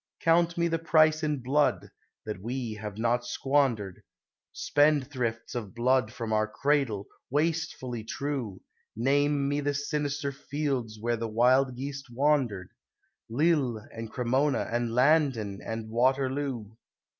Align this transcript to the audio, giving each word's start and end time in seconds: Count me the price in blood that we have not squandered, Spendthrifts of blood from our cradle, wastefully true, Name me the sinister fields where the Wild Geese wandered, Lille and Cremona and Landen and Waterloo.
Count 0.19 0.57
me 0.57 0.67
the 0.67 0.79
price 0.79 1.21
in 1.21 1.43
blood 1.43 1.91
that 2.25 2.41
we 2.41 2.73
have 2.73 2.97
not 2.97 3.23
squandered, 3.23 4.01
Spendthrifts 4.51 5.53
of 5.53 5.75
blood 5.75 6.11
from 6.11 6.33
our 6.33 6.47
cradle, 6.47 7.05
wastefully 7.29 8.03
true, 8.03 8.61
Name 8.95 9.47
me 9.47 9.59
the 9.59 9.75
sinister 9.75 10.31
fields 10.31 10.97
where 10.99 11.17
the 11.17 11.27
Wild 11.29 11.75
Geese 11.75 12.03
wandered, 12.09 12.71
Lille 13.29 13.77
and 13.91 14.09
Cremona 14.09 14.67
and 14.71 14.91
Landen 14.91 15.59
and 15.63 15.87
Waterloo. 15.91 16.65